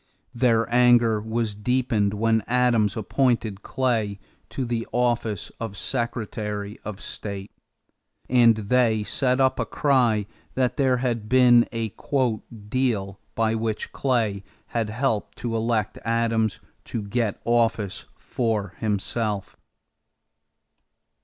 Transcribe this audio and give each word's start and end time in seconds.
Their 0.33 0.67
anger 0.73 1.21
was 1.21 1.53
deepened 1.53 2.15
when 2.15 2.41
Adams 2.47 2.97
appointed 2.97 3.61
Clay 3.61 4.17
to 4.49 4.65
the 4.65 4.87
office 4.91 5.51
of 5.59 5.77
Secretary 5.77 6.79
of 6.83 6.99
State; 6.99 7.51
and 8.27 8.55
they 8.57 9.03
set 9.03 9.39
up 9.39 9.59
a 9.59 9.65
cry 9.67 10.25
that 10.55 10.77
there 10.77 10.97
had 10.97 11.29
been 11.29 11.67
a 11.71 11.93
"deal" 12.67 13.19
by 13.35 13.53
which 13.53 13.91
Clay 13.91 14.43
had 14.69 14.89
helped 14.89 15.37
to 15.37 15.55
elect 15.55 15.99
Adams 16.03 16.59
to 16.85 17.03
get 17.03 17.39
office 17.45 18.05
for 18.15 18.73
himself. 18.79 19.55